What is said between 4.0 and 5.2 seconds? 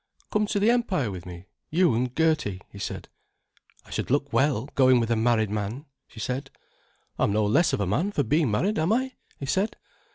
look well, going with a